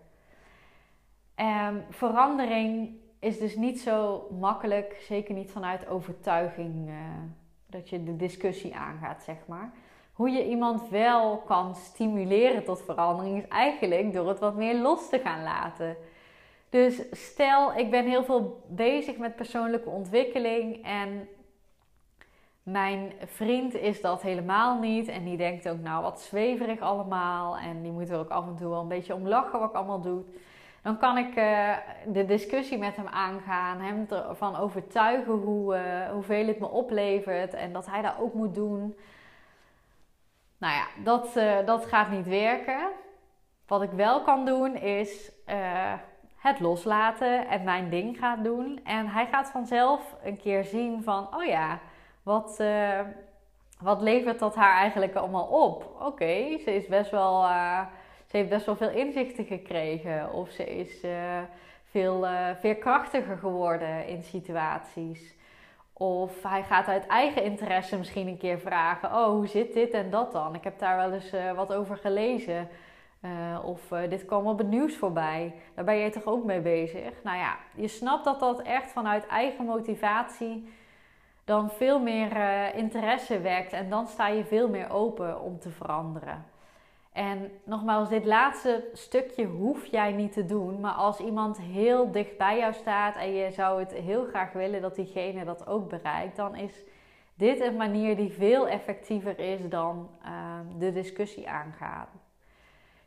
Um, 1.37 1.85
verandering 1.91 2.97
is 3.19 3.39
dus 3.39 3.57
niet 3.57 3.81
zo 3.81 4.27
makkelijk, 4.41 4.97
zeker 5.01 5.35
niet 5.35 5.51
vanuit 5.51 5.89
overtuiging, 5.89 6.89
uh, 6.89 6.95
dat 7.67 7.89
je 7.89 8.05
de 8.05 8.17
discussie 8.17 8.77
aangaat, 8.77 9.23
zeg 9.23 9.37
maar 9.47 9.73
hoe 10.13 10.31
je 10.31 10.49
iemand 10.49 10.89
wel 10.89 11.37
kan 11.37 11.75
stimuleren 11.75 12.65
tot 12.65 12.83
verandering, 12.83 13.39
is 13.39 13.49
eigenlijk 13.49 14.13
door 14.13 14.29
het 14.29 14.39
wat 14.39 14.57
meer 14.57 14.75
los 14.75 15.09
te 15.09 15.19
gaan 15.19 15.43
laten. 15.43 15.97
Dus 16.69 17.03
stel, 17.11 17.75
ik 17.75 17.91
ben 17.91 18.07
heel 18.07 18.25
veel 18.25 18.65
bezig 18.69 19.17
met 19.17 19.37
persoonlijke 19.37 19.89
ontwikkeling 19.89 20.85
en 20.85 21.29
mijn 22.63 23.13
vriend 23.25 23.75
is 23.75 24.01
dat 24.01 24.23
helemaal 24.23 24.79
niet. 24.79 25.09
En 25.09 25.25
die 25.25 25.37
denkt 25.37 25.69
ook, 25.69 25.79
nou 25.79 26.03
wat 26.03 26.21
zweverig 26.21 26.81
allemaal. 26.81 27.59
En 27.59 27.83
die 27.83 27.93
moet 27.93 28.11
er 28.11 28.19
ook 28.19 28.31
af 28.31 28.47
en 28.47 28.57
toe 28.57 28.69
wel 28.69 28.81
een 28.81 28.89
beetje 28.89 29.15
om 29.15 29.29
lachen 29.29 29.59
wat 29.59 29.69
ik 29.69 29.75
allemaal 29.77 30.01
doe. 30.01 30.23
Dan 30.83 30.99
kan 30.99 31.19
ik 31.19 31.37
uh, 31.37 31.77
de 32.07 32.25
discussie 32.25 32.79
met 32.79 32.97
hem 32.97 33.07
aangaan, 33.07 33.81
hem 33.81 34.07
ervan 34.09 34.57
overtuigen 34.57 35.33
hoe, 35.33 35.77
uh, 35.77 36.11
hoeveel 36.11 36.47
het 36.47 36.59
me 36.59 36.69
oplevert 36.69 37.55
en 37.55 37.73
dat 37.73 37.87
hij 37.87 38.03
dat 38.03 38.15
ook 38.21 38.35
moet 38.35 38.55
doen. 38.55 38.97
Nou 40.59 40.75
ja, 40.75 40.87
dat, 41.05 41.37
uh, 41.37 41.67
dat 41.67 41.87
gaat 41.87 42.11
niet 42.11 42.27
werken. 42.27 42.89
Wat 43.67 43.83
ik 43.83 43.91
wel 43.91 44.23
kan 44.23 44.45
doen 44.45 44.77
is 44.77 45.33
het 46.37 46.61
loslaten 46.61 47.49
en 47.49 47.63
mijn 47.63 47.91
ding 47.91 48.19
gaan 48.19 48.43
doen. 48.43 48.81
En 48.85 49.07
hij 49.07 49.27
gaat 49.27 49.51
vanzelf 49.51 50.17
een 50.25 50.37
keer 50.37 50.65
zien 50.65 51.03
van, 51.03 51.37
oh 51.37 51.45
ja, 51.45 51.79
wat, 52.23 52.57
uh, 52.61 53.01
wat 53.81 54.01
levert 54.01 54.39
dat 54.39 54.55
haar 54.55 54.77
eigenlijk 54.77 55.15
allemaal 55.15 55.47
op? 55.47 55.97
Oké, 56.01 56.59
ze 56.59 56.75
is 56.75 56.87
best 56.87 57.11
wel, 57.11 57.43
ze 58.27 58.37
heeft 58.37 58.49
best 58.49 58.67
wel 58.67 58.77
veel 58.77 58.91
inzichten 58.91 59.45
gekregen. 59.45 60.33
Of 60.33 60.51
ze 60.51 60.65
is 60.65 61.07
veel 61.91 62.27
veerkrachtiger 62.61 63.37
geworden 63.37 64.07
in 64.07 64.23
situaties. 64.23 65.35
Of 65.93 66.43
hij 66.43 66.63
gaat 66.63 66.87
uit 66.87 67.07
eigen 67.07 67.43
interesse 67.43 67.99
misschien 67.99 68.29
een 68.29 68.39
keer 68.39 68.59
vragen: 68.59 69.09
Oh, 69.09 69.27
hoe 69.27 69.47
zit 69.47 69.73
dit 69.73 69.91
en 69.91 70.11
dat 70.11 70.33
dan? 70.33 70.55
Ik 70.55 70.65
heb 70.65 70.79
daar 70.79 70.97
wel 70.97 71.13
eens 71.13 71.33
wat 71.55 71.73
over 71.73 71.97
gelezen. 71.97 72.69
Of 73.65 73.81
dit 74.09 74.25
kwam 74.25 74.47
op 74.47 74.59
het 74.59 74.69
nieuws 74.69 74.97
voorbij. 74.97 75.55
Daar 75.75 75.85
ben 75.85 75.97
je 75.97 76.11
toch 76.11 76.25
ook 76.25 76.45
mee 76.45 76.61
bezig? 76.61 77.23
Nou 77.23 77.37
ja, 77.37 77.57
je 77.75 77.89
snapt 77.89 78.25
dat 78.25 78.41
dat 78.41 78.63
echt 78.63 78.93
vanuit 78.93 79.27
eigen 79.27 79.65
motivatie 79.65 80.73
dan 81.45 81.71
veel 81.71 82.01
meer 82.01 82.37
interesse 82.75 83.41
wekt. 83.41 83.73
En 83.73 83.91
dan 83.91 84.07
sta 84.07 84.29
je 84.29 84.45
veel 84.45 84.69
meer 84.69 84.91
open 84.91 85.41
om 85.41 85.59
te 85.59 85.71
veranderen. 85.71 86.45
En 87.13 87.51
nogmaals, 87.65 88.09
dit 88.09 88.25
laatste 88.25 88.85
stukje 88.93 89.45
hoef 89.45 89.87
jij 89.87 90.13
niet 90.13 90.33
te 90.33 90.47
doen. 90.47 90.81
Maar 90.81 90.93
als 90.93 91.21
iemand 91.21 91.61
heel 91.61 92.11
dicht 92.11 92.37
bij 92.39 92.59
jou 92.59 92.73
staat 92.73 93.17
en 93.17 93.33
je 93.33 93.51
zou 93.51 93.81
het 93.81 93.93
heel 93.93 94.25
graag 94.25 94.53
willen 94.53 94.81
dat 94.81 94.95
diegene 94.95 95.45
dat 95.45 95.67
ook 95.67 95.89
bereikt, 95.89 96.37
dan 96.37 96.57
is 96.57 96.85
dit 97.35 97.61
een 97.61 97.77
manier 97.77 98.17
die 98.17 98.33
veel 98.33 98.69
effectiever 98.69 99.39
is 99.39 99.69
dan 99.69 100.09
uh, 100.25 100.31
de 100.79 100.93
discussie 100.93 101.49
aangaan. 101.49 102.07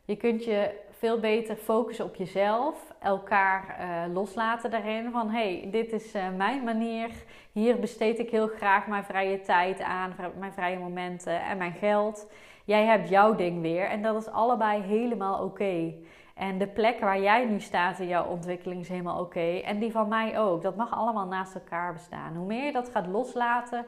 Je 0.06 0.15
kunt 0.15 0.44
je 0.44 0.80
veel 0.98 1.20
beter 1.20 1.56
focussen 1.56 2.06
op 2.06 2.16
jezelf, 2.16 2.94
elkaar 3.00 3.78
uh, 3.80 4.14
loslaten 4.14 4.72
daarin. 4.72 5.12
Van 5.12 5.30
hey, 5.30 5.68
dit 5.72 5.92
is 5.92 6.16
uh, 6.16 6.24
mijn 6.38 6.64
manier. 6.64 7.10
Hier 7.52 7.80
besteed 7.80 8.20
ik 8.20 8.30
heel 8.30 8.48
graag 8.48 8.88
mijn 8.88 9.04
vrije 9.04 9.42
tijd 9.42 9.82
aan, 9.82 10.16
mijn 10.40 10.54
vrije 10.54 10.80
momenten 10.80 11.44
en 11.44 11.58
mijn 11.58 11.74
geld. 11.74 12.32
Jij 12.66 12.86
hebt 12.86 13.10
jouw 13.10 13.36
ding 13.36 13.62
weer 13.62 13.86
en 13.86 14.02
dat 14.02 14.16
is 14.16 14.28
allebei 14.28 14.82
helemaal 14.82 15.44
oké. 15.44 15.94
En 16.36 16.58
de 16.58 16.68
plek 16.68 17.00
waar 17.00 17.22
jij 17.22 17.46
nu 17.46 17.60
staat 17.60 18.00
in 18.00 18.08
jouw 18.08 18.25
ontwikkeling 18.25 18.82
is 18.82 18.90
helemaal 18.90 19.20
oké. 19.20 19.60
En 19.66 19.80
die 19.80 19.92
van 19.92 20.08
mij 20.08 20.40
ook. 20.40 20.62
Dat 20.62 20.75
mag 20.75 20.94
allemaal 20.94 21.28
naast 21.28 21.56
elkaar 21.56 21.94
bestaan. 21.94 22.36
Hoe 22.36 22.46
meer 22.46 22.66
je 22.66 22.72
dat 22.72 22.90
gaat 22.90 23.08
loslaten, 23.08 23.86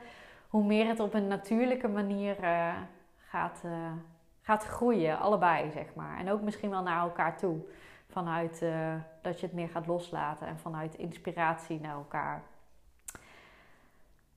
hoe 0.49 0.63
meer 0.63 0.87
het 0.87 0.99
op 0.99 1.13
een 1.13 1.27
natuurlijke 1.27 1.87
manier 1.87 2.35
uh, 2.43 2.73
gaat, 3.17 3.63
gaat 4.47 4.63
groeien. 4.63 5.19
Allebei, 5.19 5.71
zeg 5.71 5.85
maar. 5.95 6.19
En 6.19 6.31
ook 6.31 6.41
misschien 6.41 6.69
wel 6.69 6.81
naar 6.81 7.01
elkaar 7.01 7.37
toe. 7.37 7.57
Vanuit 8.09 8.61
uh, 8.63 8.93
dat 9.21 9.39
je 9.39 9.45
het 9.45 9.55
meer 9.55 9.69
gaat 9.69 9.87
loslaten 9.87 10.47
en 10.47 10.59
vanuit 10.59 10.95
inspiratie 10.95 11.79
naar 11.79 11.95
elkaar. 11.95 12.43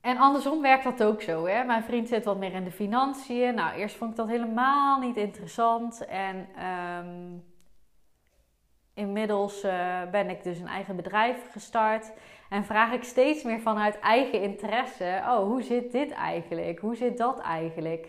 En 0.01 0.17
andersom 0.17 0.61
werkt 0.61 0.83
dat 0.83 1.03
ook 1.03 1.21
zo. 1.21 1.45
Hè? 1.45 1.63
Mijn 1.63 1.83
vriend 1.83 2.07
zit 2.07 2.25
wat 2.25 2.37
meer 2.37 2.53
in 2.53 2.63
de 2.63 2.71
financiën. 2.71 3.55
Nou, 3.55 3.73
eerst 3.75 3.95
vond 3.95 4.11
ik 4.11 4.17
dat 4.17 4.27
helemaal 4.27 4.99
niet 4.99 5.17
interessant. 5.17 6.05
En 6.05 6.47
um, 6.65 7.43
inmiddels 8.93 9.63
uh, 9.63 10.01
ben 10.11 10.29
ik 10.29 10.43
dus 10.43 10.59
een 10.59 10.67
eigen 10.67 10.95
bedrijf 10.95 11.51
gestart. 11.51 12.11
En 12.49 12.63
vraag 12.63 12.91
ik 12.91 13.03
steeds 13.03 13.43
meer 13.43 13.59
vanuit 13.59 13.99
eigen 13.99 14.41
interesse: 14.41 15.21
oh, 15.25 15.43
hoe 15.43 15.61
zit 15.61 15.91
dit 15.91 16.11
eigenlijk? 16.11 16.79
Hoe 16.79 16.95
zit 16.95 17.17
dat 17.17 17.39
eigenlijk? 17.39 18.07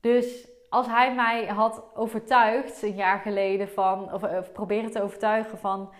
Dus 0.00 0.51
als 0.72 0.86
hij 0.86 1.14
mij 1.14 1.46
had 1.46 1.82
overtuigd 1.94 2.82
een 2.82 2.94
jaar 2.94 3.18
geleden 3.18 3.68
van, 3.68 4.12
of, 4.12 4.22
of 4.22 4.52
proberen 4.52 4.90
te 4.90 5.02
overtuigen 5.02 5.58
van 5.58 5.90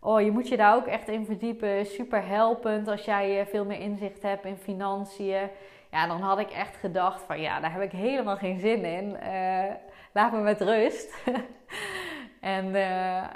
oh, 0.00 0.20
je 0.20 0.30
moet 0.30 0.48
je 0.48 0.56
daar 0.56 0.74
ook 0.74 0.86
echt 0.86 1.08
in 1.08 1.24
verdiepen. 1.24 1.86
Super 1.86 2.26
helpend 2.26 2.88
als 2.88 3.04
jij 3.04 3.40
eh, 3.40 3.46
veel 3.46 3.64
meer 3.64 3.80
inzicht 3.80 4.22
hebt 4.22 4.44
in 4.44 4.56
financiën. 4.56 5.48
Ja, 5.90 6.06
dan 6.06 6.20
had 6.20 6.38
ik 6.38 6.50
echt 6.50 6.76
gedacht 6.76 7.22
van 7.22 7.40
ja, 7.40 7.60
daar 7.60 7.72
heb 7.72 7.82
ik 7.82 7.92
helemaal 7.92 8.36
geen 8.36 8.58
zin 8.58 8.84
in. 8.84 9.16
Uh, 9.22 9.64
laat 10.12 10.32
me 10.32 10.38
met 10.38 10.60
rust. 10.60 11.14
en 12.40 12.66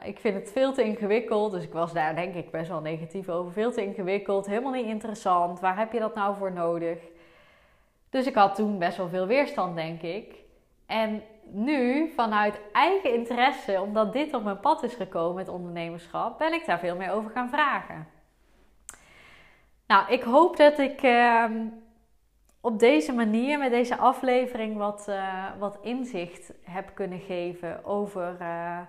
ik 0.04 0.18
vind 0.18 0.34
het 0.34 0.52
veel 0.52 0.72
te 0.72 0.82
ingewikkeld. 0.82 1.52
Dus 1.52 1.64
ik 1.64 1.72
was 1.72 1.92
daar 1.92 2.14
denk 2.14 2.34
ik 2.34 2.50
best 2.50 2.68
wel 2.68 2.80
negatief 2.80 3.28
over. 3.28 3.52
Veel 3.52 3.72
te 3.72 3.84
ingewikkeld, 3.84 4.46
helemaal 4.46 4.72
niet 4.72 4.86
interessant. 4.86 5.60
Waar 5.60 5.78
heb 5.78 5.92
je 5.92 5.98
dat 5.98 6.14
nou 6.14 6.36
voor 6.36 6.52
nodig? 6.52 6.98
Dus 8.10 8.26
ik 8.26 8.34
had 8.34 8.54
toen 8.54 8.78
best 8.78 8.96
wel 8.96 9.08
veel 9.08 9.26
weerstand, 9.26 9.76
denk 9.76 10.02
ik. 10.02 10.44
En 10.86 11.22
nu, 11.44 12.10
vanuit 12.14 12.60
eigen 12.72 13.12
interesse, 13.14 13.80
omdat 13.80 14.12
dit 14.12 14.34
op 14.34 14.44
mijn 14.44 14.60
pad 14.60 14.82
is 14.82 14.94
gekomen, 14.94 15.34
met 15.34 15.48
ondernemerschap, 15.48 16.38
ben 16.38 16.52
ik 16.52 16.66
daar 16.66 16.78
veel 16.78 16.96
meer 16.96 17.10
over 17.12 17.30
gaan 17.30 17.48
vragen. 17.48 18.08
Nou, 19.86 20.12
ik 20.12 20.22
hoop 20.22 20.56
dat 20.56 20.78
ik 20.78 21.02
ehm, 21.02 21.66
op 22.60 22.78
deze 22.78 23.12
manier, 23.12 23.58
met 23.58 23.70
deze 23.70 23.96
aflevering, 23.96 24.76
wat, 24.76 25.06
uh, 25.08 25.44
wat 25.58 25.78
inzicht 25.82 26.52
heb 26.62 26.90
kunnen 26.94 27.20
geven 27.20 27.84
over, 27.84 28.36
uh, 28.40 28.80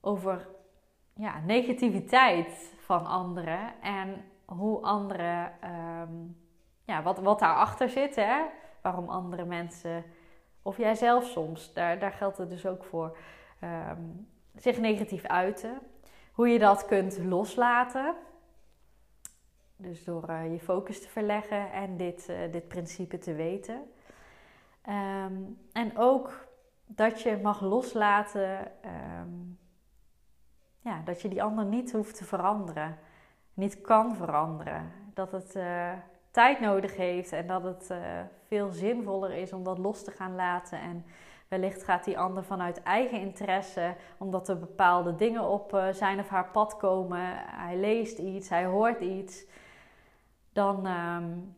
over 0.00 0.48
ja, 1.14 1.40
negativiteit 1.46 2.74
van 2.78 3.06
anderen 3.06 3.80
en 3.82 4.24
hoe 4.44 4.80
anderen, 4.80 5.52
um, 6.00 6.36
ja, 6.84 7.02
wat, 7.02 7.18
wat 7.18 7.38
daarachter 7.38 7.88
zit, 7.88 8.16
hè? 8.16 8.36
waarom 8.82 9.08
andere 9.08 9.44
mensen, 9.44 10.04
of 10.62 10.76
jij 10.76 10.94
zelf 10.94 11.24
soms, 11.24 11.72
daar, 11.72 11.98
daar 11.98 12.12
geldt 12.12 12.38
het 12.38 12.50
dus 12.50 12.66
ook 12.66 12.84
voor, 12.84 13.16
um, 13.64 14.28
zich 14.54 14.78
negatief 14.78 15.24
uiten. 15.24 15.78
Hoe 16.32 16.48
je 16.48 16.58
dat 16.58 16.86
kunt 16.86 17.18
loslaten. 17.18 18.14
Dus 19.76 20.04
door 20.04 20.30
uh, 20.30 20.52
je 20.52 20.60
focus 20.60 21.00
te 21.02 21.08
verleggen 21.08 21.72
en 21.72 21.96
dit, 21.96 22.28
uh, 22.28 22.52
dit 22.52 22.68
principe 22.68 23.18
te 23.18 23.34
weten. 23.34 23.90
Um, 24.88 25.58
en 25.72 25.98
ook 25.98 26.46
dat 26.86 27.22
je 27.22 27.36
mag 27.36 27.60
loslaten, 27.60 28.72
um, 29.20 29.58
ja, 30.80 31.00
dat 31.04 31.22
je 31.22 31.28
die 31.28 31.42
ander 31.42 31.64
niet 31.64 31.92
hoeft 31.92 32.16
te 32.16 32.24
veranderen, 32.24 32.98
niet 33.54 33.80
kan 33.80 34.16
veranderen. 34.16 34.92
Dat 35.14 35.32
het 35.32 35.56
uh, 35.56 35.92
tijd 36.30 36.60
nodig 36.60 36.96
heeft 36.96 37.32
en 37.32 37.46
dat 37.46 37.62
het 37.62 37.92
veel 38.46 38.68
zinvoller 38.68 39.30
is 39.30 39.52
om 39.52 39.64
dat 39.64 39.78
los 39.78 40.04
te 40.04 40.10
gaan 40.10 40.34
laten. 40.34 40.80
En 40.80 41.04
wellicht 41.48 41.82
gaat 41.82 42.04
die 42.04 42.18
ander 42.18 42.44
vanuit 42.44 42.82
eigen 42.82 43.20
interesse, 43.20 43.94
omdat 44.18 44.48
er 44.48 44.58
bepaalde 44.58 45.14
dingen 45.14 45.42
op 45.42 45.82
zijn 45.92 46.18
of 46.18 46.28
haar 46.28 46.50
pad 46.50 46.76
komen. 46.76 47.20
Hij 47.46 47.76
leest 47.76 48.18
iets, 48.18 48.48
hij 48.48 48.64
hoort 48.64 49.00
iets 49.00 49.46
dan, 50.58 50.86
um, 50.86 51.56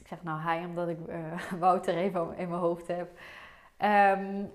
ik 0.00 0.06
zeg 0.06 0.22
nou 0.22 0.40
hij 0.40 0.64
omdat 0.64 0.88
ik 0.88 0.98
uh, 1.08 1.42
Wouter 1.60 1.96
even 1.96 2.36
in 2.36 2.48
mijn 2.48 2.60
hoofd 2.60 2.86
heb. 2.86 3.18
Um, 3.78 4.52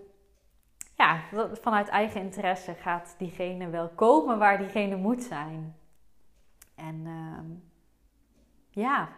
ja, 0.95 1.19
vanuit 1.61 1.87
eigen 1.87 2.21
interesse 2.21 2.73
gaat 2.73 3.15
diegene 3.17 3.69
wel 3.69 3.89
komen 3.89 4.37
waar 4.37 4.57
diegene 4.57 4.95
moet 4.95 5.23
zijn. 5.23 5.75
En 6.75 7.05
um, 7.05 7.63
ja, 8.75 9.09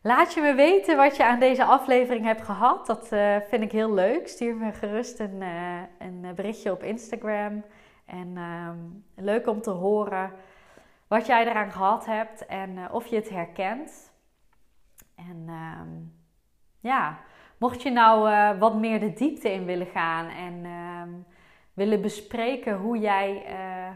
laat 0.00 0.34
je 0.34 0.40
me 0.40 0.54
weten 0.54 0.96
wat 0.96 1.16
je 1.16 1.24
aan 1.24 1.40
deze 1.40 1.64
aflevering 1.64 2.24
hebt 2.24 2.42
gehad. 2.42 2.86
Dat 2.86 3.12
uh, 3.12 3.36
vind 3.48 3.62
ik 3.62 3.72
heel 3.72 3.94
leuk. 3.94 4.28
Stuur 4.28 4.56
me 4.56 4.72
gerust 4.72 5.20
een, 5.20 5.40
uh, 5.40 5.80
een 5.98 6.34
berichtje 6.34 6.72
op 6.72 6.82
Instagram. 6.82 7.64
En 8.06 8.34
leuk 9.14 9.46
om 9.46 9.60
te 9.60 9.70
horen 9.70 10.32
wat 11.08 11.26
jij 11.26 11.46
eraan 11.46 11.72
gehad 11.72 12.06
hebt 12.06 12.46
en 12.46 12.70
uh, 12.70 12.84
of 12.90 13.06
je 13.06 13.16
het 13.16 13.28
herkent. 13.28 14.12
En 15.14 15.44
uh, 15.46 15.80
ja, 16.80 17.18
mocht 17.58 17.82
je 17.82 17.90
nou 17.90 18.28
wat 18.58 18.74
meer 18.74 19.00
de 19.00 19.12
diepte 19.12 19.52
in 19.52 19.64
willen 19.64 19.86
gaan 19.86 20.28
en 20.28 20.64
ehm, 20.64 21.10
willen 21.76 22.00
bespreken 22.00 22.76
hoe 22.76 22.98
jij 22.98 23.44
eh, 23.46 23.88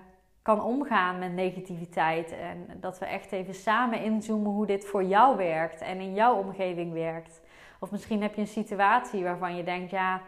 omgaan 0.59 1.19
met 1.19 1.33
negativiteit 1.33 2.33
en 2.33 2.81
dat 2.81 2.99
we 2.99 3.05
echt 3.05 3.33
even 3.33 3.55
samen 3.55 4.03
inzoomen 4.03 4.51
hoe 4.51 4.67
dit 4.67 4.85
voor 4.85 5.05
jou 5.05 5.37
werkt 5.37 5.81
en 5.81 6.01
in 6.01 6.15
jouw 6.15 6.35
omgeving 6.35 6.93
werkt. 6.93 7.41
Of 7.81 7.91
misschien 7.91 8.23
heb 8.23 8.35
je 8.35 8.41
een 8.41 8.47
situatie 8.47 9.23
waarvan 9.23 9.57
je 9.57 9.65
denkt, 9.65 9.91
ja, 9.91 10.21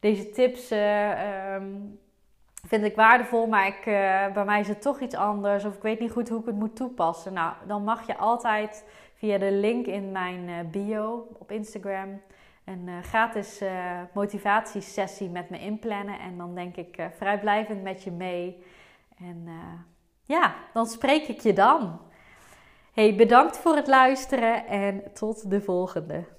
deze 0.00 0.30
tips 0.30 0.70
um, 0.70 1.98
vind 2.66 2.84
ik 2.84 2.96
waardevol, 2.96 3.46
maar 3.46 3.66
ik, 3.66 3.86
uh, 3.86 4.32
bij 4.32 4.44
mij 4.44 4.60
is 4.60 4.68
het 4.68 4.82
toch 4.82 5.00
iets 5.00 5.14
anders. 5.14 5.64
Of 5.64 5.74
ik 5.74 5.82
weet 5.82 6.00
niet 6.00 6.12
goed 6.12 6.28
hoe 6.28 6.40
ik 6.40 6.46
het 6.46 6.54
moet 6.54 6.76
toepassen. 6.76 7.32
Nou, 7.32 7.52
dan 7.66 7.84
mag 7.84 8.06
je 8.06 8.16
altijd 8.16 8.84
via 9.14 9.38
de 9.38 9.52
link 9.52 9.86
in 9.86 10.12
mijn 10.12 10.48
uh, 10.48 10.54
bio 10.70 11.26
op 11.38 11.50
Instagram 11.50 12.20
een 12.64 13.02
gratis 13.02 13.62
motivatiesessie 14.12 15.28
met 15.28 15.50
me 15.50 15.58
inplannen. 15.58 16.18
En 16.18 16.36
dan 16.36 16.54
denk 16.54 16.76
ik 16.76 17.08
vrijblijvend 17.16 17.82
met 17.82 18.02
je 18.02 18.10
mee. 18.10 18.64
En 19.18 19.48
ja, 20.22 20.54
dan 20.72 20.86
spreek 20.86 21.28
ik 21.28 21.40
je 21.40 21.52
dan. 21.52 22.00
Hey, 22.92 23.16
bedankt 23.16 23.58
voor 23.58 23.76
het 23.76 23.86
luisteren 23.86 24.66
en 24.66 25.12
tot 25.12 25.50
de 25.50 25.60
volgende. 25.60 26.35